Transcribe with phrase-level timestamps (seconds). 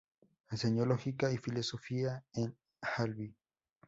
[0.49, 3.35] Enseñó lógica y filosofía en Albi.